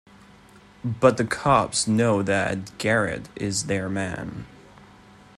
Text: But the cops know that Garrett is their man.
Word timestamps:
But 0.83 1.17
the 1.17 1.25
cops 1.25 1.87
know 1.87 2.23
that 2.23 2.75
Garrett 2.79 3.29
is 3.35 3.65
their 3.65 3.87
man. 3.87 4.47